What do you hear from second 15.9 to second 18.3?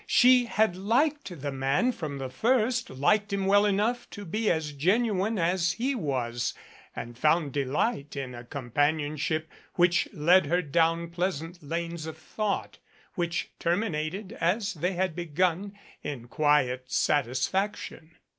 in quiet satisfaction.